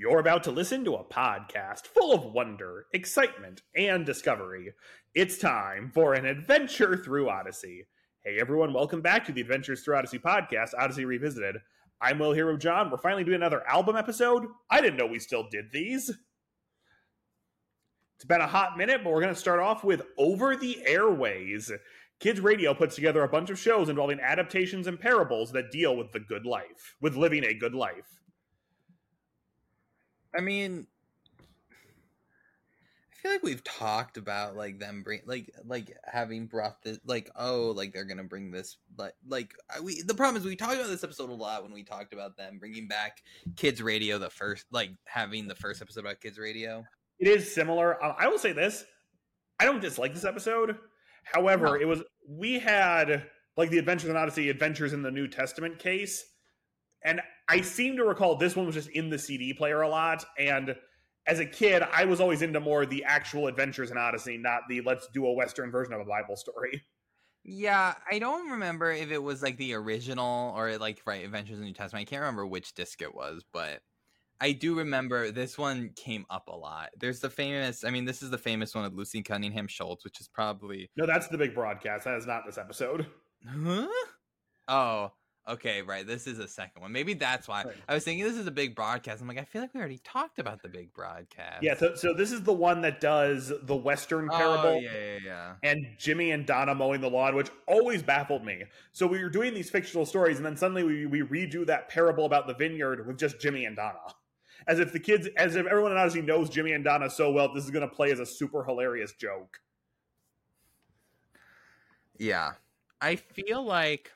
[0.00, 4.72] You're about to listen to a podcast full of wonder, excitement, and discovery.
[5.12, 7.88] It's time for an adventure through Odyssey.
[8.24, 11.56] Hey everyone, welcome back to the Adventures Through Odyssey podcast, Odyssey Revisited.
[12.00, 12.92] I'm Will Hero John.
[12.92, 14.46] We're finally doing another album episode.
[14.70, 16.08] I didn't know we still did these.
[18.18, 21.72] It's been a hot minute, but we're going to start off with Over the Airways.
[22.20, 26.12] Kids Radio puts together a bunch of shows involving adaptations and parables that deal with
[26.12, 28.17] the good life, with living a good life.
[30.36, 30.86] I mean,
[33.12, 37.28] I feel like we've talked about like them bring like like having brought this like
[37.34, 40.86] oh like they're gonna bring this but like we the problem is we talked about
[40.86, 43.22] this episode a lot when we talked about them bringing back
[43.56, 46.84] kids radio the first like having the first episode about kids radio.
[47.18, 48.02] It is similar.
[48.02, 48.84] Um, I will say this:
[49.58, 50.76] I don't dislike this episode.
[51.24, 51.74] However, no.
[51.74, 53.26] it was we had
[53.56, 56.24] like the Adventures in Odyssey, Adventures in the New Testament case,
[57.04, 60.24] and I seem to recall this one was just in the CD player a lot.
[60.38, 60.74] And
[61.26, 64.80] as a kid, I was always into more the actual Adventures in Odyssey, not the
[64.80, 66.82] let's do a Western version of a Bible story.
[67.50, 71.60] Yeah, I don't remember if it was like the original or like right Adventures in
[71.60, 72.02] the New Testament.
[72.02, 73.80] I can't remember which disc it was, but
[74.38, 76.90] I do remember this one came up a lot.
[76.98, 80.20] There's the famous, I mean, this is the famous one of Lucy Cunningham Schultz, which
[80.20, 82.04] is probably no, that's the big broadcast.
[82.04, 83.06] That is not this episode.
[83.46, 83.86] Huh?
[84.66, 85.12] Oh,
[85.48, 86.06] Okay, right.
[86.06, 86.92] This is a second one.
[86.92, 87.64] Maybe that's why.
[87.88, 89.22] I was thinking this is a big broadcast.
[89.22, 91.62] I'm like, I feel like we already talked about the big broadcast.
[91.62, 91.74] Yeah.
[91.74, 94.68] So, so this is the one that does the Western oh, parable.
[94.68, 95.52] Oh, yeah, yeah, yeah.
[95.62, 98.64] And Jimmy and Donna mowing the lawn, which always baffled me.
[98.92, 102.26] So we were doing these fictional stories, and then suddenly we we redo that parable
[102.26, 103.98] about the vineyard with just Jimmy and Donna,
[104.66, 107.54] as if the kids, as if everyone in Odyssey knows Jimmy and Donna so well.
[107.54, 109.60] This is going to play as a super hilarious joke.
[112.18, 112.52] Yeah,
[113.00, 114.10] I feel like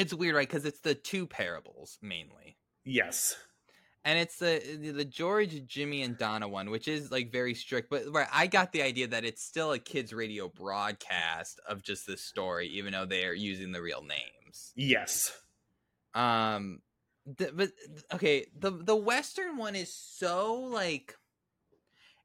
[0.00, 0.48] it's weird, right?
[0.48, 2.56] Because it's the two parables mainly.
[2.84, 3.36] Yes.
[4.02, 7.90] And it's the the George, Jimmy, and Donna one, which is like very strict.
[7.90, 12.06] But right, I got the idea that it's still a kids' radio broadcast of just
[12.06, 14.72] this story, even though they are using the real names.
[14.74, 15.38] Yes.
[16.14, 16.80] Um,
[17.26, 17.72] the, but
[18.14, 21.14] okay, the the Western one is so like,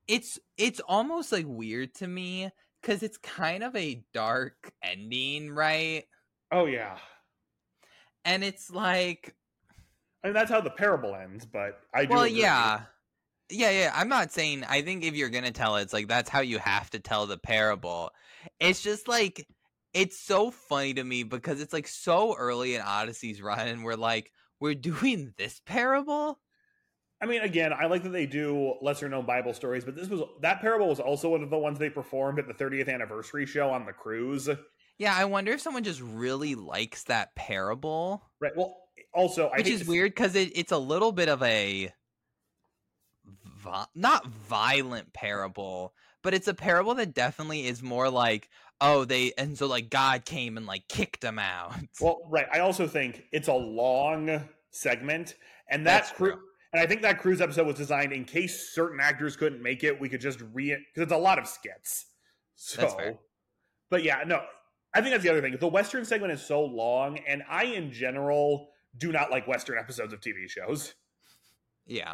[0.08, 6.06] it's it's almost like weird to me because it's kind of a dark ending, right?
[6.54, 7.00] Oh yeah
[8.26, 9.36] and it's like
[10.24, 12.40] I mean that's how the parable ends, but I do Well, agree.
[12.42, 12.82] yeah.
[13.50, 13.92] Yeah, yeah.
[13.96, 16.58] I'm not saying I think if you're gonna tell it, it's like that's how you
[16.60, 18.12] have to tell the parable.
[18.60, 19.48] It's just like
[19.94, 23.96] it's so funny to me because it's like so early in Odyssey's run and we're
[23.96, 26.40] like, we're doing this parable?
[27.22, 30.22] I mean, again, I like that they do lesser known Bible stories, but this was
[30.42, 33.70] that parable was also one of the ones they performed at the 30th anniversary show
[33.70, 34.50] on the cruise.
[34.98, 38.24] Yeah, I wonder if someone just really likes that parable.
[38.40, 38.54] Right.
[38.56, 38.78] Well,
[39.14, 41.92] also, which is weird because it, it's a little bit of a
[43.66, 48.50] vi- not violent parable, but it's a parable that definitely is more like,
[48.82, 51.74] oh, they and so like God came and like kicked them out.
[52.02, 52.48] Well, right.
[52.52, 55.36] I also think it's a long segment,
[55.70, 56.40] and that cru-
[56.74, 60.00] and I think that cruise episode was designed in case certain actors couldn't make it.
[60.00, 62.06] We could just re because it's a lot of skits.
[62.56, 63.20] So,
[63.90, 64.42] but yeah, no,
[64.96, 65.58] I think that's the other thing.
[65.60, 70.14] The Western segment is so long, and I, in general, do not like Western episodes
[70.14, 70.96] of TV shows.
[71.86, 72.14] Yeah.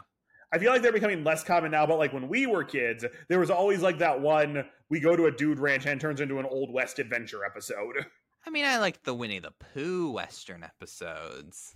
[0.51, 3.39] I feel like they're becoming less common now, but like when we were kids, there
[3.39, 6.45] was always like that one we go to a dude ranch and turns into an
[6.45, 8.05] old west adventure episode.
[8.45, 11.75] I mean, I like the Winnie the Pooh Western episodes.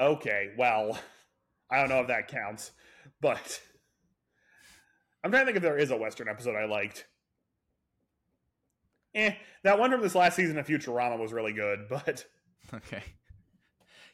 [0.00, 0.98] Okay, well,
[1.70, 2.70] I don't know if that counts,
[3.20, 3.60] but
[5.22, 7.06] I'm trying to think if there is a Western episode I liked.
[9.16, 9.32] Eh,
[9.64, 12.24] that one from this last season of Futurama was really good, but
[12.74, 13.02] Okay.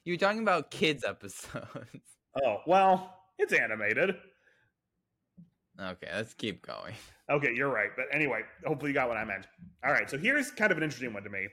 [0.05, 2.01] You were talking about kids episodes.
[2.45, 4.15] oh well, it's animated.
[5.81, 6.95] Okay, let's keep going.
[7.31, 7.89] Okay, you're right.
[7.97, 9.47] But anyway, hopefully you got what I meant.
[9.83, 11.47] All right, so here's kind of an interesting one to me.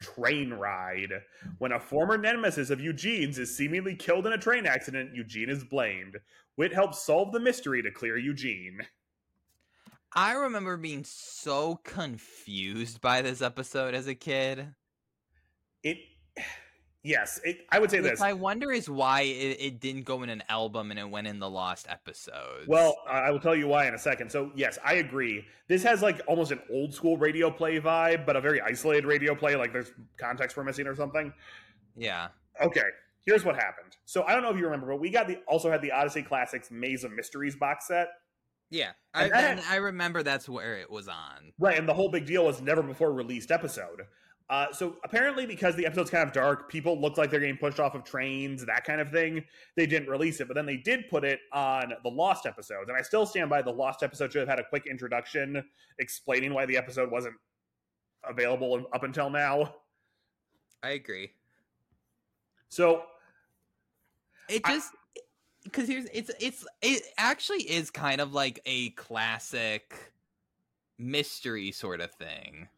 [0.00, 1.10] Train ride.
[1.58, 5.62] When a former nemesis of Eugene's is seemingly killed in a train accident, Eugene is
[5.64, 6.16] blamed.
[6.54, 8.78] Whit helps solve the mystery to clear Eugene.
[10.16, 14.66] I remember being so confused by this episode as a kid.
[15.82, 15.98] It,
[17.04, 18.22] yes, it, I would say this.
[18.22, 21.38] I wonder is why it, it didn't go in an album and it went in
[21.38, 22.66] the lost episodes.
[22.66, 24.32] Well, I will tell you why in a second.
[24.32, 25.44] So, yes, I agree.
[25.68, 29.34] This has like almost an old school radio play vibe, but a very isolated radio
[29.34, 29.54] play.
[29.54, 31.30] Like there's context we're missing or something.
[31.94, 32.28] yeah.
[32.62, 32.80] Okay,
[33.26, 33.98] here's what happened.
[34.06, 36.22] So I don't know if you remember, but we got the also had the Odyssey
[36.22, 38.08] Classics Maze of Mysteries box set.
[38.70, 38.92] Yeah.
[39.14, 41.52] I, And that- and I remember that's where it was on.
[41.58, 44.02] Right, and the whole big deal was never before released episode.
[44.48, 47.80] Uh, so apparently, because the episode's kind of dark, people look like they're getting pushed
[47.80, 49.44] off of trains, that kind of thing.
[49.76, 52.96] They didn't release it, but then they did put it on the Lost episodes, and
[52.96, 55.64] I still stand by the Lost episode should have had a quick introduction
[55.98, 57.34] explaining why the episode wasn't
[58.22, 59.74] available up until now.
[60.82, 61.32] I agree.
[62.68, 63.02] So
[64.48, 64.92] It I- just
[65.66, 70.12] because here's it's it's it actually is kind of like a classic
[70.98, 72.68] mystery sort of thing.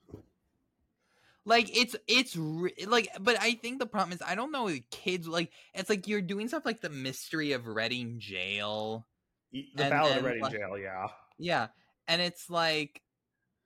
[1.45, 5.27] Like it's it's re- like, but I think the problem is I don't know kids
[5.27, 9.07] like it's like you're doing stuff like the mystery of Reading Gaol.
[9.53, 11.07] the Ballad then, of Reading like- Jail, yeah.
[11.39, 11.69] Yeah,
[12.07, 13.01] and it's like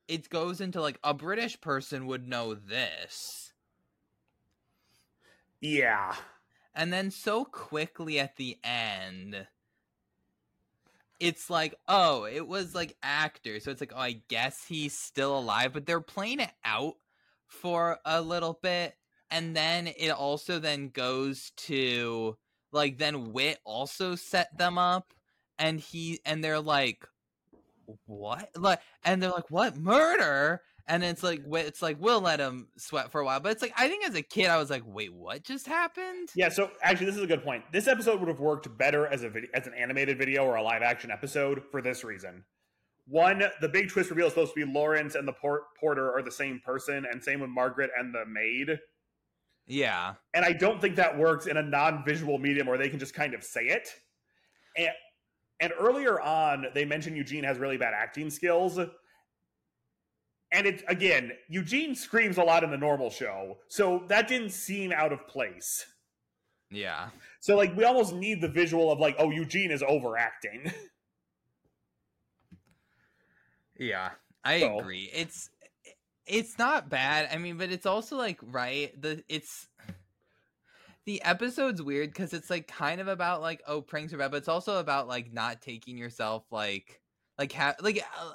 [0.07, 3.51] it goes into like a British person would know this.
[5.59, 6.13] Yeah.
[6.75, 9.47] And then so quickly at the end,
[11.19, 13.59] it's like, oh, it was like actor.
[13.59, 16.95] So it's like, oh, I guess he's still alive, but they're playing it out
[17.45, 18.95] for a little bit.
[19.29, 22.37] And then it also then goes to
[22.71, 25.13] like then Whit also set them up
[25.57, 27.07] and he and they're like
[28.05, 28.49] what?
[28.55, 29.77] Like and they're like, What?
[29.77, 30.61] Murder?
[30.87, 33.39] And it's like it's like we'll let him sweat for a while.
[33.39, 36.29] But it's like I think as a kid I was like, wait, what just happened?
[36.35, 37.63] Yeah, so actually, this is a good point.
[37.71, 40.63] This episode would have worked better as a video, as an animated video or a
[40.63, 42.43] live action episode for this reason.
[43.07, 46.21] One, the big twist reveal is supposed to be Lawrence and the port- porter are
[46.21, 48.79] the same person, and same with Margaret and the maid.
[49.67, 50.15] Yeah.
[50.33, 53.33] And I don't think that works in a non-visual medium where they can just kind
[53.33, 53.89] of say it.
[54.77, 54.89] And
[55.59, 58.77] and earlier on, they mentioned Eugene has really bad acting skills.
[60.53, 64.91] And it again, Eugene screams a lot in the normal show, so that didn't seem
[64.93, 65.85] out of place.
[66.69, 67.09] Yeah.
[67.39, 70.71] So like we almost need the visual of like, oh, Eugene is overacting.
[73.77, 74.11] Yeah.
[74.43, 75.09] I So- agree.
[75.13, 75.49] It's
[76.25, 77.27] it's not bad.
[77.33, 79.67] I mean, but it's also like right, the it's
[81.05, 84.37] the episode's weird because it's like kind of about like oh pranks are bad, but
[84.37, 87.01] it's also about like not taking yourself like
[87.37, 88.31] like ha- like uh,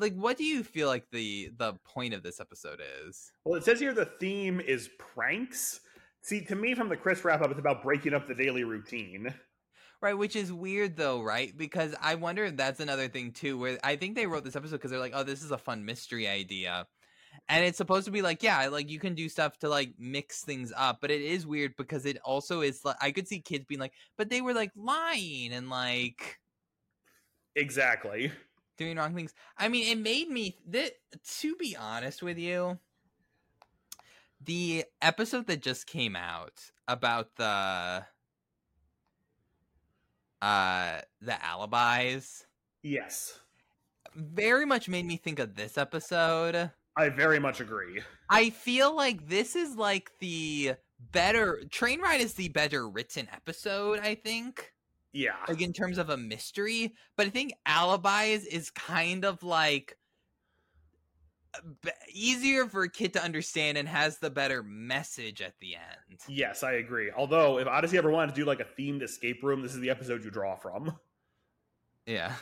[0.00, 3.30] like what do you feel like the the point of this episode is?
[3.44, 5.80] well, it says here the theme is pranks.
[6.22, 9.32] See, to me, from the Chris wrap up, it's about breaking up the daily routine.
[10.02, 11.56] Right, which is weird though, right?
[11.56, 14.76] Because I wonder if that's another thing too, where I think they wrote this episode
[14.76, 16.86] because they're like, oh, this is a fun mystery idea.
[17.48, 20.42] And it's supposed to be like, yeah, like you can do stuff to like mix
[20.42, 23.66] things up, but it is weird because it also is like, I could see kids
[23.66, 26.38] being like, but they were like lying and like
[27.56, 28.32] Exactly.
[28.80, 29.34] Doing wrong things.
[29.58, 30.92] I mean, it made me, that,
[31.40, 32.78] to be honest with you,
[34.42, 38.06] the episode that just came out about the,
[40.42, 42.46] uh, the alibis
[42.82, 43.38] Yes,
[44.14, 46.70] very much made me think of this episode.
[46.96, 48.00] I very much agree.
[48.30, 50.76] I feel like this is like the
[51.12, 54.72] better Train Ride is the better written episode, I think.
[55.12, 59.96] Yeah, Like in terms of a mystery, but I think Alibis is kind of like
[62.12, 66.20] easier for a kid to understand and has the better message at the end.
[66.28, 67.10] yes, I agree.
[67.10, 69.90] Although, if Odyssey ever wanted to do like a themed escape room, this is the
[69.90, 70.96] episode you draw from.
[72.06, 72.34] Yeah,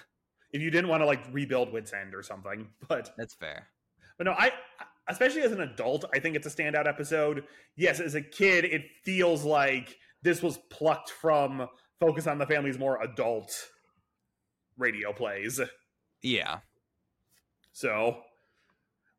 [0.53, 3.67] If you didn't want to like rebuild Whit's End or something, but that's fair.
[4.17, 4.53] But no, I
[5.09, 7.45] especially as an adult, I think it's a standout episode.
[7.77, 11.67] Yes, as a kid, it feels like this was plucked from
[12.01, 13.69] Focus on the Family's more adult
[14.77, 15.61] radio plays.
[16.23, 16.59] Yeah.
[17.73, 18.19] So,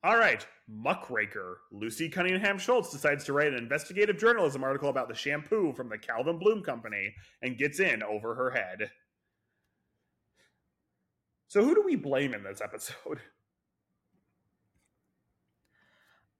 [0.04, 5.16] all right, muckraker Lucy Cunningham Schultz decides to write an investigative journalism article about the
[5.16, 8.92] shampoo from the Calvin Bloom Company and gets in over her head.
[11.48, 13.20] So, who do we blame in this episode?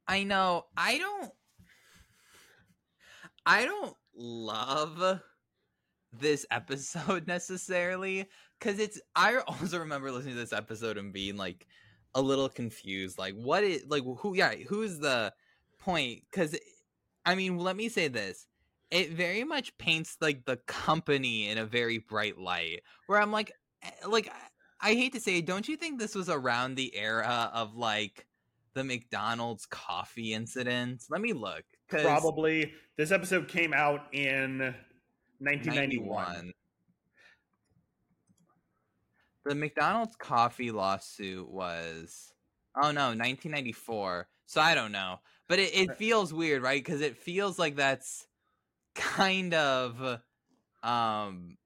[0.08, 0.66] I know.
[0.76, 1.32] I don't.
[3.46, 5.22] I don't love
[6.12, 8.28] this episode necessarily
[8.60, 9.00] because it's.
[9.16, 11.68] I also remember listening to this episode and being like
[12.16, 13.18] a little confused.
[13.18, 14.36] Like, what is like who?
[14.36, 15.34] Yeah, who's the
[15.80, 16.24] point?
[16.30, 16.56] Because
[17.26, 18.48] I mean, let me say this.
[18.92, 22.82] It very much paints like the company in a very bright light.
[23.06, 23.52] Where I'm like,
[23.84, 24.32] eh, like
[24.82, 28.26] I hate to say, don't you think this was around the era of like
[28.74, 31.04] the McDonald's coffee incident?
[31.10, 31.64] Let me look.
[31.88, 32.74] Probably.
[32.98, 34.74] This episode came out in
[35.40, 36.52] 1991.
[39.46, 42.34] The McDonald's coffee lawsuit was
[42.76, 44.28] oh no, 1994.
[44.46, 45.18] So I don't know.
[45.48, 46.84] But it, it feels weird, right?
[46.84, 48.28] Because it feels like that's
[48.96, 50.20] kind of
[50.84, 51.58] um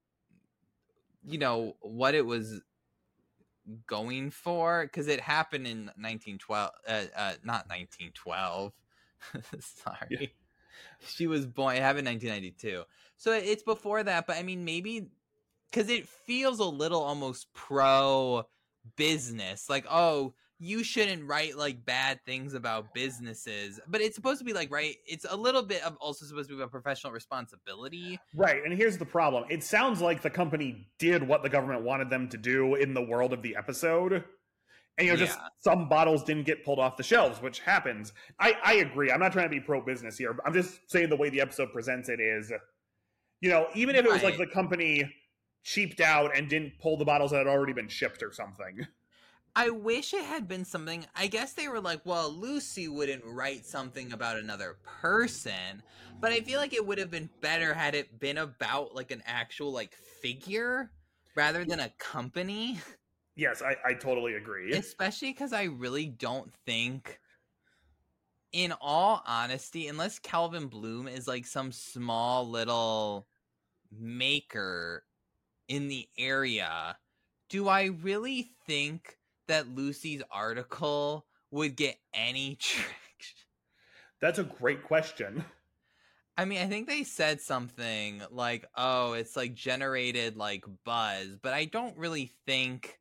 [1.25, 2.61] you know what it was
[3.87, 8.73] going for because it happened in 1912 uh, uh not 1912
[9.59, 10.27] sorry yeah.
[11.07, 12.83] she was born it happened in 1992
[13.23, 15.07] so it's before that but i mean maybe
[15.71, 18.45] because it feels a little almost pro
[18.97, 24.45] business like oh you shouldn't write like bad things about businesses but it's supposed to
[24.45, 28.19] be like right it's a little bit of also supposed to be about professional responsibility.
[28.35, 29.45] Right and here's the problem.
[29.49, 33.01] It sounds like the company did what the government wanted them to do in the
[33.01, 34.23] world of the episode
[34.97, 38.13] and you know just some bottles didn't get pulled off the shelves which happens.
[38.39, 39.11] I i agree.
[39.11, 41.73] I'm not trying to be pro business here i'm just saying the way the episode
[41.73, 42.51] presents it is
[43.43, 44.31] you know even if it was right.
[44.31, 45.03] like the company
[45.63, 48.87] cheaped out and didn't pull the bottles that had already been shipped or something
[49.55, 51.05] I wish it had been something.
[51.15, 55.83] I guess they were like, well, Lucy wouldn't write something about another person,
[56.19, 59.21] but I feel like it would have been better had it been about like an
[59.27, 60.89] actual like figure
[61.35, 62.79] rather than a company.
[63.35, 64.73] Yes, I, I totally agree.
[64.73, 67.19] Especially because I really don't think,
[68.51, 73.27] in all honesty, unless Calvin Bloom is like some small little
[73.99, 75.05] maker
[75.67, 76.97] in the area,
[77.49, 83.47] do I really think that Lucy's article would get any traction?
[84.19, 85.43] That's a great question.
[86.37, 91.53] I mean, I think they said something like, "Oh, it's like generated like buzz," but
[91.53, 92.99] I don't really think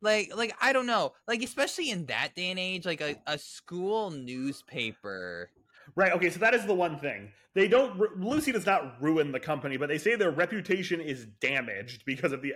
[0.00, 3.38] like like I don't know, like especially in that day and age, like a, a
[3.38, 5.50] school newspaper.
[5.96, 6.12] Right.
[6.12, 6.30] Okay.
[6.30, 8.20] So that is the one thing they don't.
[8.20, 12.42] Lucy does not ruin the company, but they say their reputation is damaged because of
[12.42, 12.54] the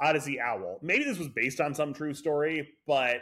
[0.00, 0.78] Odyssey Owl.
[0.82, 3.16] Maybe this was based on some true story, but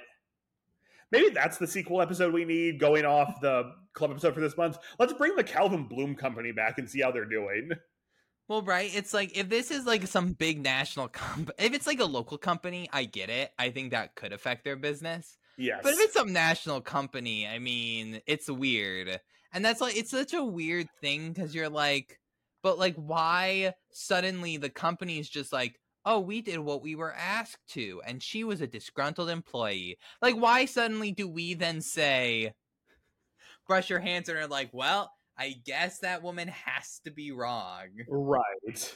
[1.13, 4.79] maybe that's the sequel episode we need going off the club episode for this month.
[4.99, 7.71] Let's bring the Calvin Bloom company back and see how they're doing.
[8.49, 8.91] Well, right.
[8.95, 12.37] It's like if this is like some big national company, if it's like a local
[12.37, 13.53] company, I get it.
[13.59, 15.39] I think that could affect their business.
[15.57, 15.81] Yes.
[15.83, 19.21] But if it's some national company, I mean, it's weird.
[19.55, 22.19] And that's like, it's such a weird thing because you're like,
[22.63, 27.15] but like, why suddenly the company is just like, oh, we did what we were
[27.15, 29.97] asked to, and she was a disgruntled employee.
[30.21, 32.53] Like, why suddenly do we then say,
[33.67, 37.87] brush your hands and are like, well, I guess that woman has to be wrong.
[38.09, 38.95] Right.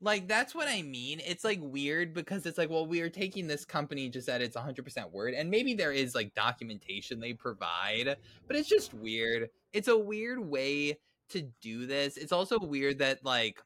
[0.00, 1.20] Like, that's what I mean.
[1.24, 4.56] It's like weird because it's like, well, we are taking this company just at its
[4.56, 8.16] 100% word, and maybe there is like documentation they provide,
[8.46, 9.48] but it's just weird.
[9.72, 10.98] It's a weird way
[11.30, 12.16] to do this.
[12.16, 13.62] It's also weird that, like,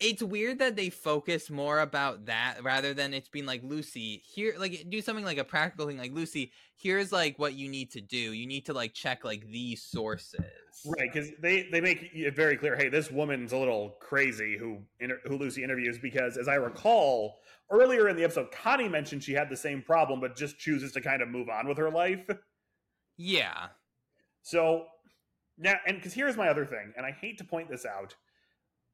[0.00, 4.54] it's weird that they focus more about that rather than it's being like Lucy here
[4.58, 8.00] like do something like a practical thing like Lucy here's like what you need to
[8.00, 8.16] do.
[8.16, 10.40] You need to like check like these sources.
[10.86, 14.78] Right because they they make it very clear hey this woman's a little crazy who
[15.26, 19.50] who Lucy interviews because as I recall earlier in the episode Connie mentioned she had
[19.50, 22.24] the same problem but just chooses to kind of move on with her life
[23.18, 23.66] yeah
[24.40, 24.86] so
[25.58, 28.14] now and because here's my other thing and I hate to point this out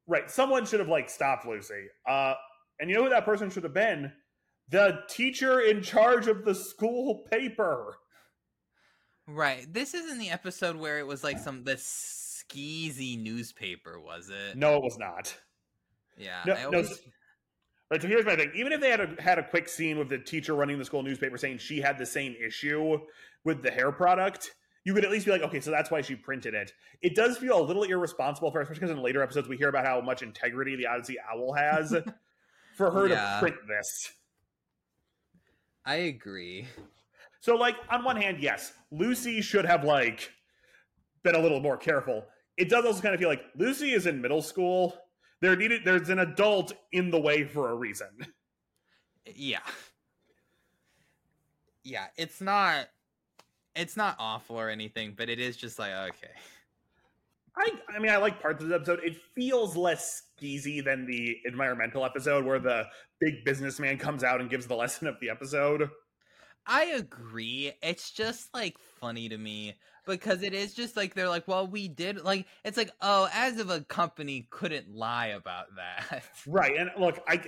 [0.06, 0.30] Right.
[0.30, 1.86] Someone should have like stopped Lucy.
[2.06, 2.34] Uh,
[2.78, 4.12] and you know who that person should have been?
[4.68, 7.96] The teacher in charge of the school paper.
[9.26, 9.72] Right.
[9.72, 14.56] This isn't the episode where it was like some the skeezy newspaper, was it?
[14.56, 15.34] No, it was not.
[16.18, 16.42] Yeah.
[16.46, 16.90] No, always...
[16.90, 16.96] no
[17.90, 18.50] Right, so here's my thing.
[18.54, 21.02] Even if they had a, had a quick scene with the teacher running the school
[21.02, 22.98] newspaper saying she had the same issue
[23.44, 26.14] with the hair product, you could at least be like, okay, so that's why she
[26.14, 26.72] printed it.
[27.02, 29.68] It does feel a little irresponsible for, her, especially because in later episodes we hear
[29.68, 31.94] about how much integrity the Odyssey Owl has,
[32.76, 33.34] for her Yeah.
[33.34, 34.12] to print this.
[35.86, 36.66] I agree.
[37.40, 40.30] So, like, on one hand, yes, Lucy should have like
[41.22, 42.24] been a little more careful.
[42.56, 44.96] It does also kind of feel like Lucy is in middle school.
[45.40, 48.08] There needed there's an adult in the way for a reason.
[49.34, 49.60] Yeah.
[51.82, 52.88] Yeah, it's not
[53.76, 56.32] it's not awful or anything, but it is just like okay.
[57.56, 59.00] I I mean I like parts of the episode.
[59.04, 62.84] It feels less skeezy than the environmental episode where the
[63.20, 65.90] big businessman comes out and gives the lesson of the episode.
[66.66, 67.72] I agree.
[67.82, 69.74] It's just like funny to me
[70.06, 73.58] because it is just like they're like, well, we did like it's like, oh, as
[73.58, 76.24] if a company couldn't lie about that.
[76.46, 76.76] Right.
[76.76, 77.42] And look, I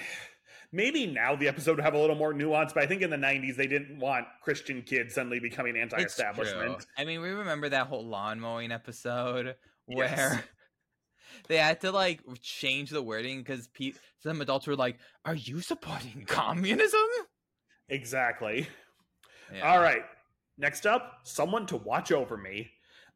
[0.73, 3.16] maybe now the episode would have a little more nuance, but I think in the
[3.16, 6.87] 90s they didn't want Christian kids suddenly becoming anti-establishment.
[6.96, 9.56] I mean, we remember that whole lawn mowing episode
[9.87, 10.42] where Yes.
[11.49, 13.92] they had to like change the wording because pe-
[14.23, 17.00] some adults were like, "Are you supporting communism?"
[17.88, 18.66] Exactly.
[19.54, 19.70] Yeah.
[19.73, 20.02] All right.
[20.58, 22.70] Next up, someone to watch over me.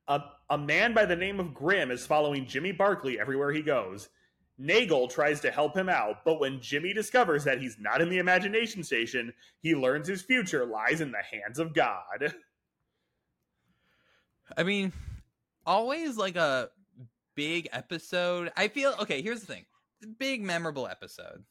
[0.09, 4.09] A, a man by the name of Grimm is following Jimmy Barkley everywhere he goes.
[4.61, 8.19] Nagel tries to help him out, but when Jimmy discovers that he's not in the
[8.19, 12.35] imagination station, he learns his future lies in the hands of God.
[14.57, 14.93] I mean,
[15.65, 16.69] always like a
[17.35, 18.53] big episode.
[18.57, 19.23] I feel okay.
[19.23, 19.65] Here's the thing:
[20.19, 21.45] big memorable episode.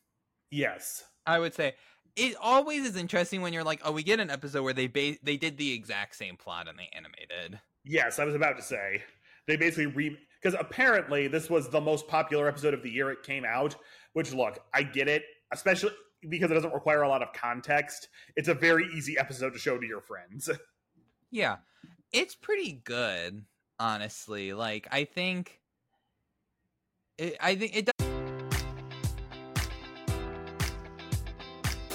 [0.51, 1.03] Yes.
[1.25, 1.75] I would say
[2.15, 5.17] it always is interesting when you're like, oh, we get an episode where they ba-
[5.23, 7.59] they did the exact same plot and they animated.
[7.85, 9.03] Yes, I was about to say.
[9.47, 13.24] They basically re because apparently this was the most popular episode of the year it
[13.24, 13.75] came out,
[14.13, 15.91] which look, I get it, especially
[16.27, 18.10] because it doesn't require a lot of context.
[18.36, 20.50] It's a very easy episode to show to your friends.
[21.31, 21.58] Yeah,
[22.12, 23.46] it's pretty good,
[23.77, 24.53] honestly.
[24.53, 25.62] Like I think,
[27.19, 27.86] it, I think it.
[27.86, 28.08] Does-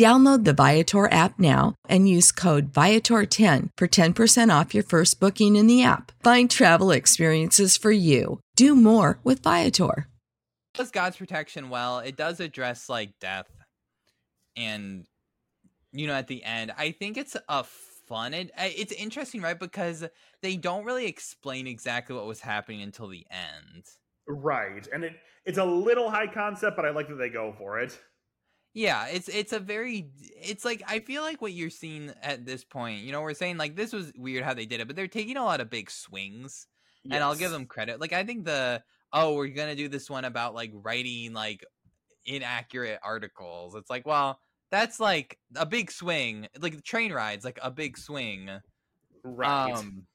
[0.00, 5.56] Download the Viator app now and use code Viator10 for 10% off your first booking
[5.56, 6.10] in the app.
[6.22, 8.40] Find travel experiences for you.
[8.56, 10.08] Do more with Viator.
[10.72, 11.98] does God's protection well.
[11.98, 13.50] It does address like death,
[14.56, 15.04] and
[15.92, 17.64] you know, at the end, I think it's a
[18.08, 18.32] fun.
[18.32, 19.60] It, it's interesting, right?
[19.60, 20.06] Because
[20.40, 23.84] they don't really explain exactly what was happening until the end.
[24.26, 25.12] Right, and it
[25.44, 28.00] it's a little high concept, but I like that they go for it.
[28.72, 32.64] Yeah, it's it's a very it's like I feel like what you're seeing at this
[32.64, 35.08] point, you know, we're saying like this was weird how they did it, but they're
[35.08, 36.68] taking a lot of big swings.
[37.02, 37.14] Yes.
[37.14, 38.00] And I'll give them credit.
[38.00, 41.64] Like I think the oh, we're going to do this one about like writing like
[42.24, 43.74] inaccurate articles.
[43.74, 44.38] It's like, well,
[44.70, 46.46] that's like a big swing.
[46.60, 48.50] Like train rides like a big swing.
[49.24, 49.72] Right.
[49.72, 50.06] Um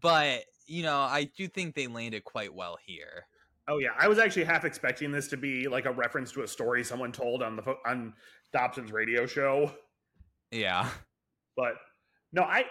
[0.00, 3.26] but, you know, I do think they landed quite well here.
[3.68, 6.48] Oh yeah, I was actually half expecting this to be like a reference to a
[6.48, 8.14] story someone told on the on
[8.52, 9.72] Dobson's radio show.
[10.50, 10.88] Yeah,
[11.56, 11.74] but
[12.32, 12.64] no, I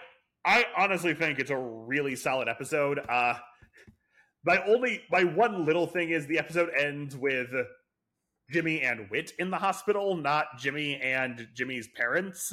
[0.44, 3.00] I honestly think it's a really solid episode.
[3.08, 3.34] Uh,
[4.44, 7.48] my only my one little thing is the episode ends with
[8.50, 12.52] Jimmy and Whit in the hospital, not Jimmy and Jimmy's parents.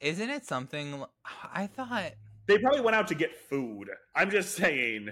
[0.00, 1.04] Isn't it something
[1.52, 2.12] I thought
[2.46, 3.90] they probably went out to get food?
[4.14, 5.10] I'm just saying.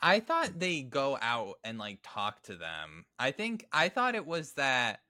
[0.00, 3.04] I thought they go out and like talk to them.
[3.18, 5.00] I think I thought it was that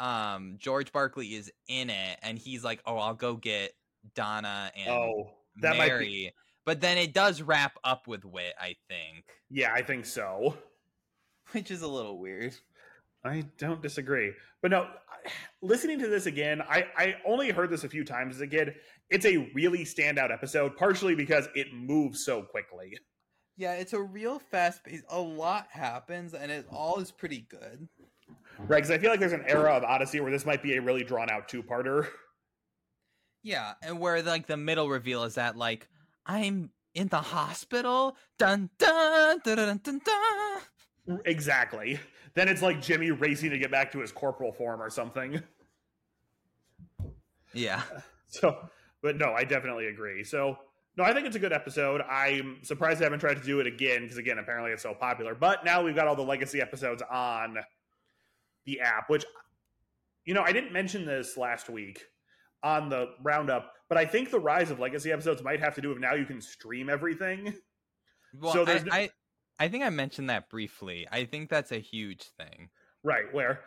[0.00, 3.72] um George Barkley is in it and he's like, "Oh, I'll go get
[4.14, 6.32] Donna and oh, that Mary." Might be...
[6.66, 9.26] But then it does wrap up with Whit, I think.
[9.50, 10.56] Yeah, I think so.
[11.52, 12.54] Which is a little weird.
[13.24, 14.32] I don't disagree.
[14.62, 14.88] But no,
[15.62, 18.74] listening to this again, I, I only heard this a few times as a kid.
[19.10, 22.98] It's a really standout episode, partially because it moves so quickly.
[23.56, 25.02] Yeah, it's a real fast pace.
[25.08, 27.88] A lot happens, and it all is pretty good.
[28.58, 30.80] Right, because I feel like there's an era of Odyssey where this might be a
[30.80, 32.08] really drawn out two parter.
[33.42, 35.88] Yeah, and where like the middle reveal is that like
[36.24, 38.16] I'm in the hospital.
[38.38, 41.20] Dun dun dun dun dun dun.
[41.26, 41.98] Exactly.
[42.34, 45.42] Then it's like Jimmy racing to get back to his corporal form or something.
[47.52, 47.82] Yeah.
[48.26, 48.68] So,
[49.00, 50.24] but no, I definitely agree.
[50.24, 50.56] So
[50.96, 52.02] no, I think it's a good episode.
[52.02, 55.34] I'm surprised they haven't tried to do it again because, again, apparently it's so popular.
[55.34, 57.58] But now we've got all the legacy episodes on
[58.64, 59.24] the app, which,
[60.24, 62.02] you know, I didn't mention this last week
[62.62, 65.88] on the roundup, but I think the rise of legacy episodes might have to do
[65.88, 67.54] with now you can stream everything.
[68.40, 69.10] Well, so I, no- I,
[69.58, 71.06] I think I mentioned that briefly.
[71.10, 72.70] I think that's a huge thing.
[73.02, 73.60] Right, where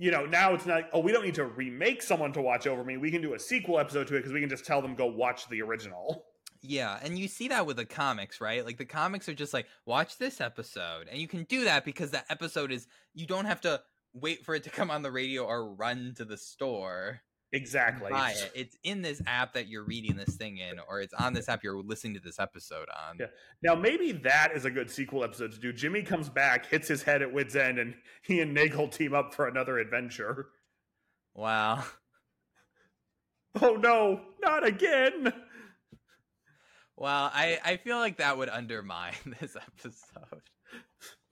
[0.00, 2.82] you know, now it's not, oh, we don't need to remake someone to watch over
[2.82, 2.96] me.
[2.96, 5.04] We can do a sequel episode to it because we can just tell them go
[5.04, 6.24] watch the original.
[6.62, 8.64] Yeah, and you see that with the comics, right?
[8.64, 11.08] Like the comics are just like, watch this episode.
[11.10, 13.80] And you can do that because that episode is you don't have to
[14.12, 17.22] wait for it to come on the radio or run to the store.
[17.52, 18.10] Exactly.
[18.10, 18.52] Buy it.
[18.54, 21.64] It's in this app that you're reading this thing in, or it's on this app
[21.64, 23.16] you're listening to this episode on.
[23.18, 23.26] Yeah.
[23.62, 25.72] Now maybe that is a good sequel episode to do.
[25.72, 29.34] Jimmy comes back, hits his head at Whit's End, and he and Nagel team up
[29.34, 30.48] for another adventure.
[31.34, 31.84] Wow.
[33.60, 35.32] Oh no, not again.
[37.00, 40.42] Well, I, I feel like that would undermine this episode.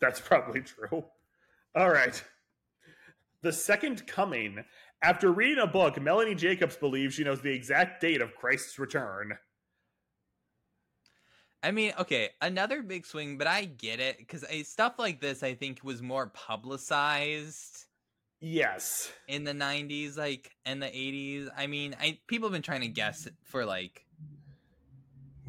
[0.01, 1.05] That's probably true.
[1.77, 2.25] All right.
[3.43, 4.65] The Second Coming.
[5.03, 9.37] After reading a book, Melanie Jacobs believes she knows the exact date of Christ's return.
[11.63, 15.53] I mean, okay, another big swing, but I get it because stuff like this, I
[15.53, 17.85] think, was more publicized.
[18.41, 21.49] Yes, in the '90s, like in the '80s.
[21.57, 24.07] I mean, I people have been trying to guess for like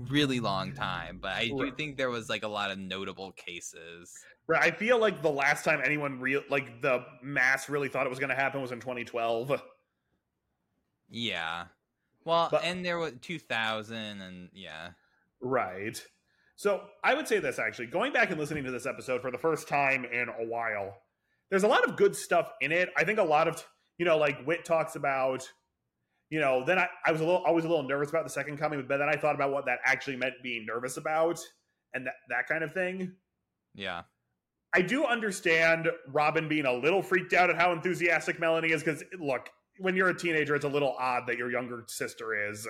[0.08, 4.14] really long time, but I do think there was like a lot of notable cases.
[4.48, 4.62] Right.
[4.62, 8.20] I feel like the last time anyone real like the mass really thought it was
[8.20, 9.62] going to happen was in 2012.
[11.10, 11.66] Yeah.
[12.26, 14.90] Well, but, and there was 2000 and yeah.
[15.42, 16.02] Right.
[16.56, 19.38] So, I would say this actually, going back and listening to this episode for the
[19.38, 20.98] first time in a while.
[21.50, 22.90] There's a lot of good stuff in it.
[22.96, 23.66] I think a lot of,
[23.98, 25.50] you know, like Whit talks about
[26.30, 28.58] you know, then I, I was a little always a little nervous about the second
[28.58, 31.40] coming, but then I thought about what that actually meant being nervous about
[31.94, 33.14] and that, that kind of thing.
[33.74, 34.04] Yeah.
[34.74, 39.04] I do understand Robin being a little freaked out at how enthusiastic Melanie is because
[39.20, 42.68] look, when you're a teenager, it's a little odd that your younger sister is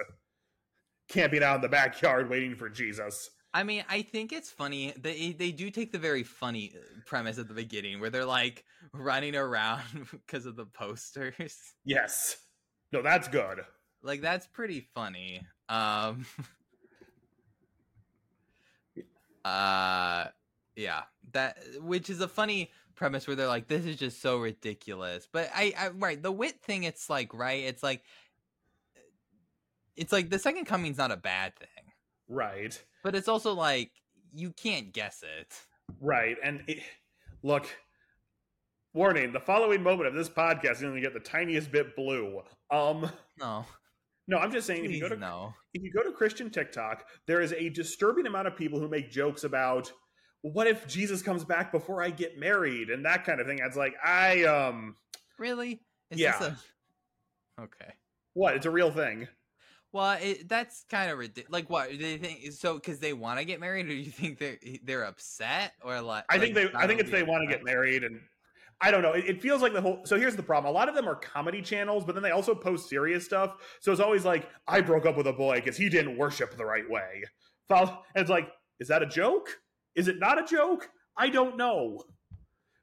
[1.10, 3.30] camping out in the backyard waiting for Jesus.
[3.54, 4.94] I mean, I think it's funny.
[4.96, 8.64] They they do take the very funny uh, premise at the beginning where they're like
[8.94, 11.58] running around because of the posters.
[11.84, 12.38] Yes.
[12.92, 13.62] No, that's good.
[14.02, 15.42] Like that's pretty funny.
[15.68, 16.26] Um
[19.46, 20.26] uh
[20.76, 25.28] yeah, that which is a funny premise where they're like this is just so ridiculous.
[25.32, 27.64] But I, I right, the Whit thing it's like, right?
[27.64, 28.04] It's like
[29.96, 31.92] it's like the second coming's not a bad thing.
[32.30, 32.82] Right.
[33.04, 33.92] But it's also like
[34.34, 35.54] you can't guess it.
[36.00, 36.38] Right.
[36.44, 36.80] And it,
[37.44, 37.66] look,
[38.94, 42.42] warning: the following moment of this podcast is going to get the tiniest bit blue.
[42.72, 43.66] Um, No,
[44.28, 45.54] no, I'm just saying if you go to no.
[45.74, 49.10] if you go to Christian TikTok, there is a disturbing amount of people who make
[49.10, 49.92] jokes about
[50.42, 53.60] what if Jesus comes back before I get married and that kind of thing.
[53.62, 54.96] It's like I um
[55.40, 55.82] Really?
[56.12, 56.38] Is Yeah.
[56.38, 56.48] This
[57.58, 57.62] a...
[57.64, 57.94] Okay.
[58.34, 58.56] what?
[58.56, 59.28] It's a real thing.
[59.92, 61.52] Well, it, that's kind of ridiculous.
[61.52, 62.52] Like, what do they think?
[62.52, 66.00] So, because they want to get married, or do you think they're they're upset, or
[66.02, 66.26] like?
[66.30, 68.22] I think they I think it's they want to get married and
[68.82, 69.12] I don't know.
[69.14, 70.02] It, it feels like the whole.
[70.06, 70.74] So here's the problem.
[70.74, 73.56] A lot of them are comedy channels, but then they also post serious stuff.
[73.82, 76.66] So it's always like, I broke up with a boy because he didn't worship the
[76.66, 77.24] right way.
[77.70, 79.60] And it's like, is that a joke?
[79.96, 80.90] Is it not a joke?
[81.18, 82.02] I don't know.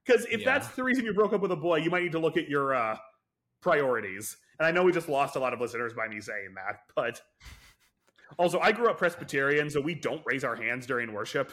[0.05, 0.45] Because if Yeah.
[0.59, 2.49] that's the reason you broke up with a boy, you might need to look at
[2.49, 2.97] your uh,
[3.63, 4.37] priorities.
[4.59, 7.21] And I know we just lost a lot of listeners by me saying that, but
[8.39, 11.53] also I grew up Presbyterian, so we don't raise our hands during worship.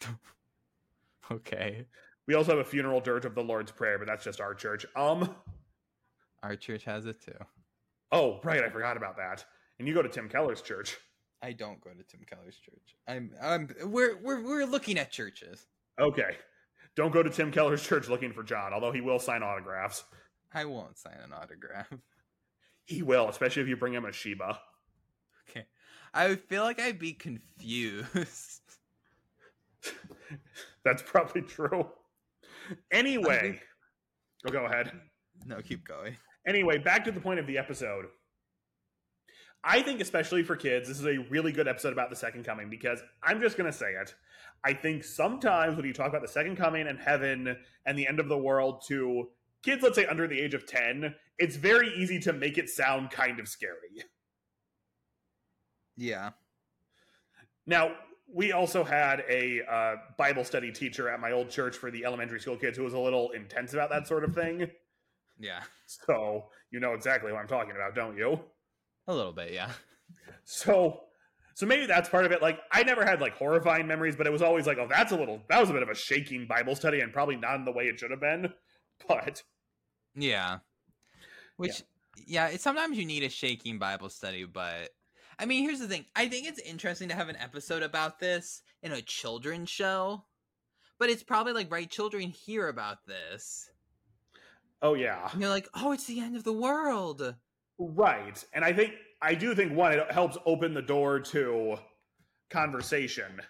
[1.30, 1.86] Okay.
[2.26, 4.86] We also have a funeral dirge of the Lord's Prayer, but that's just our church.
[4.96, 5.34] Um.
[6.42, 7.32] Our church has it too.
[8.12, 9.44] Oh, right, I forgot about that.
[9.78, 10.96] And you go to Tim Keller's church.
[11.42, 12.96] I don't go to Tim Keller's church.
[13.08, 13.30] I'm.
[13.42, 13.68] I'm.
[13.84, 15.66] We're we're we're looking at churches.
[15.98, 16.36] Okay.
[16.96, 20.04] Don't go to Tim Keller's church looking for John, although he will sign autographs.
[20.52, 21.92] I won't sign an autograph.
[22.86, 24.60] He will, especially if you bring him a Sheba.
[25.48, 25.64] Okay.
[26.12, 28.60] I feel like I'd be confused.
[30.84, 31.86] That's probably true.
[32.90, 33.60] Anyway,
[34.46, 34.92] oh, go ahead.
[35.46, 36.16] no, keep going.
[36.46, 38.06] Anyway, back to the point of the episode.
[39.66, 42.68] I think, especially for kids, this is a really good episode about the second coming
[42.68, 44.14] because I'm just going to say it.
[44.62, 48.20] I think sometimes when you talk about the second coming and heaven and the end
[48.20, 49.28] of the world to
[49.62, 53.10] kids, let's say under the age of 10, it's very easy to make it sound
[53.10, 54.04] kind of scary.
[55.96, 56.30] Yeah.
[57.66, 57.92] Now,
[58.32, 62.40] we also had a uh, Bible study teacher at my old church for the elementary
[62.40, 64.70] school kids who was a little intense about that sort of thing.
[65.38, 65.60] Yeah.
[65.86, 68.40] So, you know exactly what I'm talking about, don't you?
[69.06, 69.52] A little bit.
[69.52, 69.70] Yeah.
[70.44, 71.00] So,
[71.54, 72.42] so maybe that's part of it.
[72.42, 75.16] Like, I never had like horrifying memories, but it was always like, oh, that's a
[75.16, 77.72] little, that was a bit of a shaking Bible study and probably not in the
[77.72, 78.52] way it should have been.
[79.08, 79.42] But
[80.14, 80.58] Yeah.
[81.56, 81.82] Which,
[82.26, 84.90] yeah, it's, sometimes you need a shaking Bible study, but
[85.38, 86.04] I mean, here's the thing.
[86.14, 90.24] I think it's interesting to have an episode about this in a children's show,
[90.98, 93.70] but it's probably like, right, children hear about this.
[94.82, 95.28] oh, yeah.
[95.32, 97.34] And you're like, oh, it's the end of the world.
[97.78, 98.44] Right.
[98.52, 98.92] And I think,
[99.22, 101.76] I do think one, it helps open the door to
[102.50, 103.40] conversation.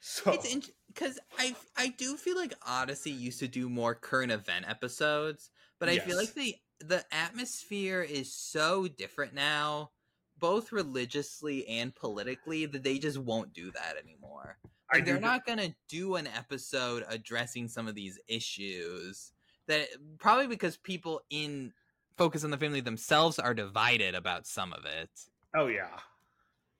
[0.00, 4.66] So, It's because I I do feel like Odyssey used to do more current event
[4.68, 9.90] episodes, but I feel like the the atmosphere is so different now,
[10.38, 14.58] both religiously and politically, that they just won't do that anymore.
[14.92, 19.32] Like, they're not gonna do an episode addressing some of these issues
[19.66, 21.72] that probably because people in
[22.16, 25.10] focus on the family themselves are divided about some of it
[25.54, 25.98] oh, yeah.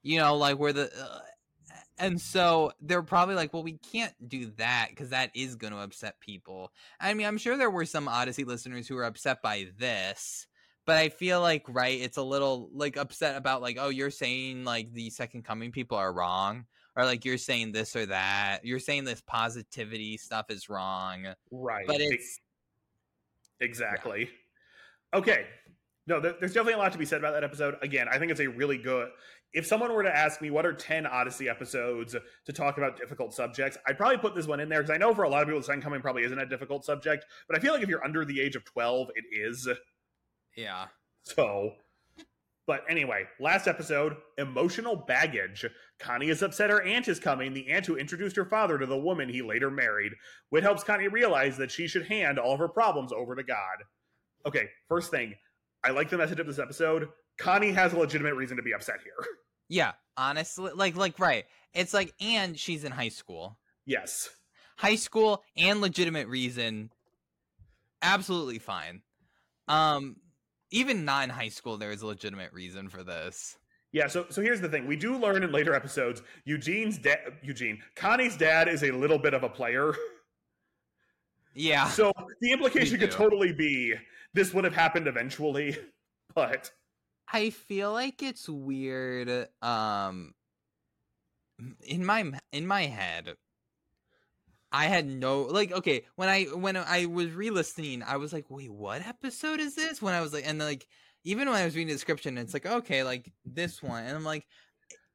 [0.02, 1.20] you know like where the uh,
[1.98, 5.78] and so they're probably like well we can't do that because that is going to
[5.78, 9.66] upset people i mean i'm sure there were some odyssey listeners who were upset by
[9.78, 10.46] this
[10.86, 14.64] but i feel like right it's a little like upset about like oh you're saying
[14.64, 16.64] like the second coming people are wrong
[16.96, 21.86] or like you're saying this or that you're saying this positivity stuff is wrong Right.
[21.86, 22.40] but it's
[23.60, 24.28] Exactly.
[25.14, 25.46] Okay.
[26.06, 27.76] No, there- there's definitely a lot to be said about that episode.
[27.82, 29.10] Again, I think it's a really good.
[29.52, 33.32] If someone were to ask me what are 10 Odyssey episodes to talk about difficult
[33.32, 35.48] subjects, I'd probably put this one in there because I know for a lot of
[35.48, 38.04] people, the Second Coming probably isn't a difficult subject, but I feel like if you're
[38.04, 39.66] under the age of 12, it is.
[40.56, 40.86] Yeah
[41.22, 41.72] So,
[42.66, 45.66] but anyway, last episode emotional baggage.
[45.98, 48.96] Connie is upset her aunt is coming, the aunt who introduced her father to the
[48.96, 50.12] woman he later married.
[50.50, 53.78] Whit helps Connie realize that she should hand all of her problems over to God.
[54.46, 55.34] Okay, first thing,
[55.84, 57.08] I like the message of this episode.
[57.38, 59.26] Connie has a legitimate reason to be upset here.
[59.68, 64.30] yeah honestly like like right it's like and she's in high school yes.
[64.76, 66.90] high school and legitimate reason
[68.02, 69.02] absolutely fine
[69.68, 70.16] um
[70.70, 73.56] even non high school there is a legitimate reason for this
[73.92, 74.86] Yeah, so so here's the thing.
[74.86, 79.32] We do learn in later episodes Eugene's dad Eugene, Connie's dad is a little bit
[79.34, 79.94] of a player.
[81.54, 83.94] yeah So the implication could totally be
[84.34, 85.76] this would have happened eventually,
[86.34, 86.70] but
[87.32, 90.32] i feel like it's weird um
[91.84, 93.34] in my in my head
[94.72, 98.70] i had no like okay when i when i was re-listening i was like wait
[98.72, 100.86] what episode is this when i was like and like
[101.24, 104.24] even when i was reading the description it's like okay like this one and i'm
[104.24, 104.46] like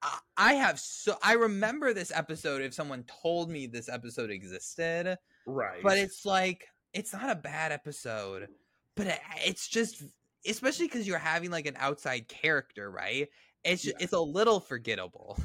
[0.03, 5.15] I, I have so I remember this episode if someone told me this episode existed,
[5.45, 5.83] Right.
[5.83, 8.47] but it's like it's not a bad episode,
[8.95, 10.01] but it, it's just
[10.47, 13.27] especially because you're having like an outside character, right?
[13.63, 14.03] It's ju- Yeah.
[14.03, 15.37] it's a little forgettable.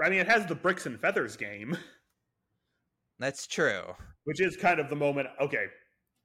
[0.00, 1.76] I mean, it has the bricks and feathers game,
[3.18, 3.82] That's true.
[4.24, 5.28] which is kind of the moment.
[5.40, 5.66] Okay,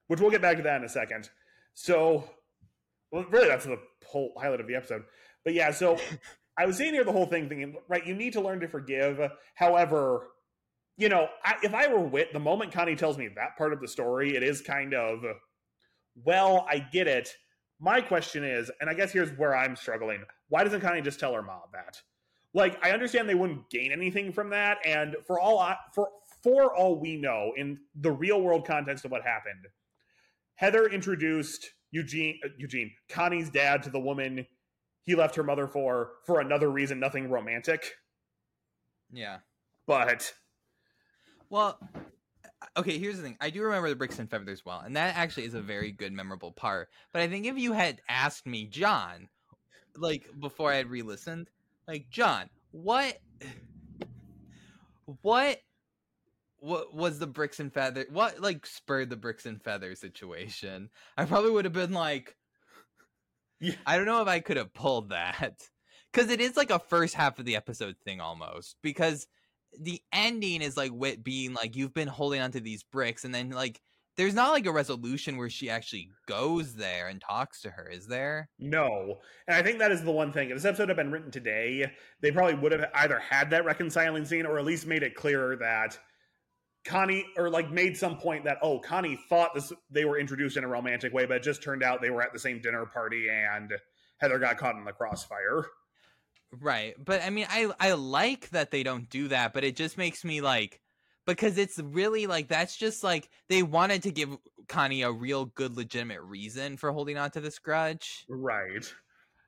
[0.07, 1.29] which we'll get back to that in a second.
[1.73, 2.29] So,
[3.11, 5.03] well, really, that's the whole highlight of the episode.
[5.43, 5.97] But yeah, so
[6.57, 9.19] I was sitting here the whole thing thinking, right, you need to learn to forgive.
[9.55, 10.27] However,
[10.97, 13.81] you know, I, if I were Whit, the moment Connie tells me that part of
[13.81, 15.23] the story, it is kind of,
[16.23, 17.35] well, I get it.
[17.79, 20.21] My question is, and I guess here's where I'm struggling.
[20.49, 21.99] Why doesn't Connie just tell her mom that?
[22.53, 26.09] Like, I understand they wouldn't gain anything from that, and for all I, for
[26.43, 29.65] for all we know, in the real world context of what happened,
[30.55, 34.45] Heather introduced Eugene uh, Eugene Connie's dad to the woman
[35.03, 37.93] he left her mother for for another reason, nothing romantic.
[39.11, 39.37] Yeah.
[39.85, 40.33] But
[41.49, 41.77] Well,
[42.77, 43.37] okay, here's the thing.
[43.39, 46.13] I do remember the bricks and feathers well, and that actually is a very good,
[46.13, 46.89] memorable part.
[47.11, 49.29] But I think if you had asked me, John,
[49.95, 51.49] like before I had re-listened,
[51.87, 53.19] like John, what,
[55.21, 55.59] what,
[56.63, 58.05] what was the bricks and feather?
[58.09, 60.89] What like spurred the bricks and feather situation?
[61.17, 62.37] I probably would have been like,
[63.59, 63.75] Yeah.
[63.85, 65.61] I don't know if I could have pulled that
[66.11, 69.27] because it is like a first half of the episode thing almost because
[69.77, 73.49] the ending is like Whit being like you've been holding onto these bricks and then
[73.49, 73.81] like
[74.15, 78.07] there's not like a resolution where she actually goes there and talks to her is
[78.07, 80.49] there no, and I think that is the one thing.
[80.49, 84.23] If this episode had been written today, they probably would have either had that reconciling
[84.23, 85.99] scene or at least made it clearer that
[86.85, 90.63] Connie or like made some point that oh Connie thought this they were introduced in
[90.63, 93.27] a romantic way, but it just turned out they were at the same dinner party
[93.29, 93.71] and
[94.17, 95.65] Heather got caught in the crossfire.
[96.61, 99.97] right but i mean i i like that they don't do that but it just
[99.97, 100.79] makes me like
[101.25, 104.29] because it's really like that's just like they wanted to give
[104.67, 108.85] connie a real good legitimate reason for holding on to this grudge Right.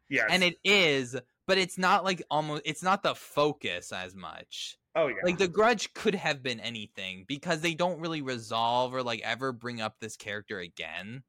[0.10, 0.26] Yes.
[0.32, 5.08] and it is but it's not like almost it's not the focus as much oh
[5.08, 5.16] yeah.
[5.24, 9.52] like the grudge could have been anything because they don't really resolve or like ever
[9.52, 11.24] bring up this character again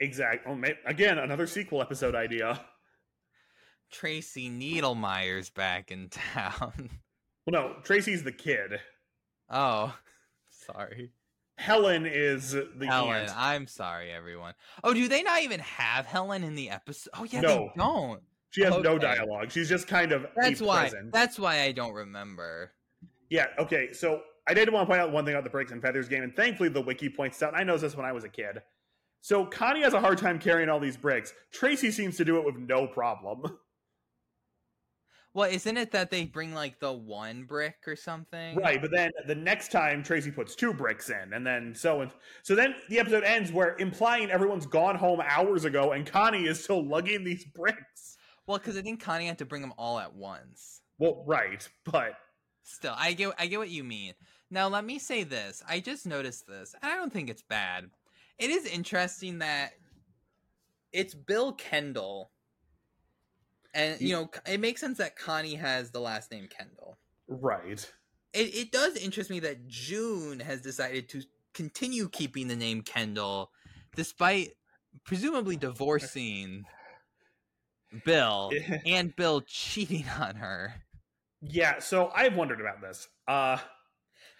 [0.00, 0.52] Exactly.
[0.52, 2.60] Oh, again, another sequel episode idea.
[3.90, 6.90] tracy needlemeyer's back in town
[7.46, 8.80] Well, no, Tracy's the kid.
[9.50, 9.94] oh
[10.50, 11.10] sorry
[11.58, 13.32] Helen is the helen aunt.
[13.36, 17.40] i'm sorry everyone oh do they not even have helen in the episode oh yeah
[17.42, 17.48] No.
[17.48, 19.52] they don't She has no dialogue.
[19.52, 21.12] She's just kind of that's why present.
[21.12, 22.72] that's why i don't remember
[23.34, 25.82] Yeah, okay, so I did want to point out one thing about the Bricks and
[25.82, 28.12] Feathers game, and thankfully the wiki points it out, and I noticed this when I
[28.12, 28.62] was a kid.
[29.22, 31.32] So Connie has a hard time carrying all these bricks.
[31.52, 33.42] Tracy seems to do it with no problem.
[35.34, 39.10] well isn't it that they bring like the one brick or something Right, but then
[39.26, 42.12] the next time Tracy puts two bricks in, and then so and
[42.44, 46.62] so then the episode ends where implying everyone's gone home hours ago and Connie is
[46.62, 48.16] still lugging these bricks.
[48.46, 52.12] well because i think connie had to bring them all at once Well, right, but
[52.64, 54.14] Still, I get I get what you mean.
[54.50, 55.62] Now let me say this.
[55.68, 57.90] I just noticed this, and I don't think it's bad.
[58.38, 59.74] It is interesting that
[60.92, 62.30] it's Bill Kendall.
[63.74, 66.96] And you know, it makes sense that Connie has the last name Kendall.
[67.28, 67.90] right.
[68.32, 71.22] It it does interest me that June has decided to
[71.52, 73.50] continue keeping the name Kendall
[73.94, 74.50] despite
[75.04, 76.64] presumably divorcing
[78.04, 78.52] Bill
[78.86, 80.74] and Bill cheating on her.
[81.46, 83.08] Yeah, so I've wondered about this.
[83.28, 83.58] Uh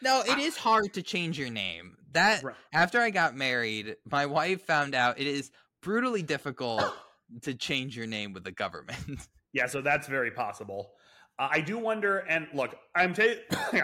[0.03, 1.97] No, it is hard to change your name.
[2.13, 2.57] That Right.
[2.73, 5.51] after I got married, my wife found out it is
[5.83, 6.83] brutally difficult
[7.43, 8.99] to change your name with the government.
[9.57, 10.91] Yeah, so that's very possible.
[11.39, 13.39] Uh, I do wonder, and look, I'm ta-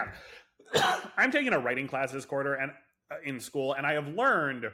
[1.17, 2.71] I'm taking a writing class this quarter and
[3.09, 4.65] uh, in school, and I have learned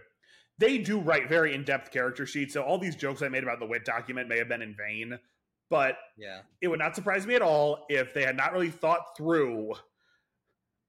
[0.58, 2.56] they do write very in-depth character sheets.
[2.56, 5.20] So all these jokes I made about the Whit document may have been in vain,
[5.70, 6.42] but yeah.
[6.62, 9.74] it would not surprise me at all if they had not really thought through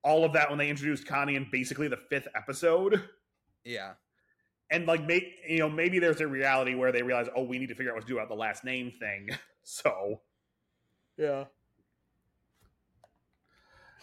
[0.04, 3.02] all of that when they introduced Connie in basically the fifth episode.
[3.64, 3.92] Yeah.
[4.70, 7.68] And like, may, you know, maybe there's a reality where they realize, oh, we need
[7.68, 9.30] to figure out what to do about the last name thing.
[9.70, 10.22] So,
[11.18, 11.44] Yeah.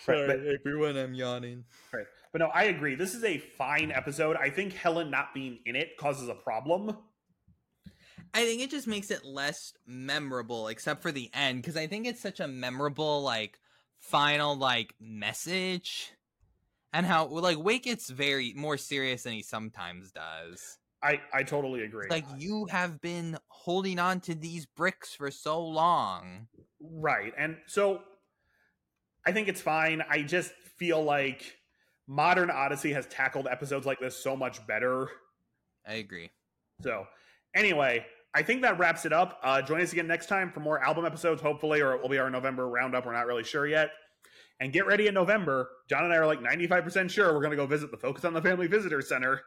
[0.07, 1.63] Right, but- everyone, I'm yawning.
[1.91, 2.05] Right.
[2.31, 2.93] But no, I agree.
[2.95, 4.35] This is a fine episode.
[4.35, 6.97] I think Helen not being in it causes a problem.
[8.35, 12.05] I think it just makes it less memorable, except for the end, because I think
[12.05, 13.59] it's such a memorable, like,
[13.97, 16.11] final, like, message.
[16.91, 20.77] And how, like, Wake gets very more serious than he sometimes does.
[21.01, 22.09] I, I totally agree.
[22.09, 26.47] Like you have been holding on to these bricks for so long.
[26.81, 27.31] right.
[27.37, 28.01] And so
[29.25, 30.03] I think it's fine.
[30.09, 31.57] I just feel like
[32.07, 35.09] modern Odyssey has tackled episodes like this so much better.
[35.87, 36.31] I agree.
[36.81, 37.07] So,
[37.53, 38.05] anyway,
[38.35, 39.39] I think that wraps it up.
[39.41, 42.17] Uh, join us again next time for more album episodes, hopefully, or it will be
[42.17, 43.05] our November roundup.
[43.05, 43.91] We're not really sure yet.
[44.59, 45.69] And get ready in November.
[45.89, 48.33] John and I are like 95% sure we're going to go visit the Focus on
[48.33, 49.41] the Family Visitor Center.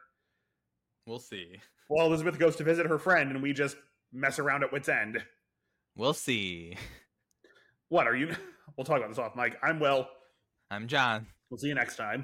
[1.05, 1.55] We'll see.
[1.87, 3.77] Well, Elizabeth goes to visit her friend, and we just
[4.11, 5.23] mess around at Whit's End.
[5.95, 6.75] We'll see.
[7.89, 8.35] What are you?
[8.77, 9.57] We'll talk about this off, Mike.
[9.61, 10.07] I'm Will.
[10.71, 11.27] I'm John.
[11.49, 12.23] We'll see you next time.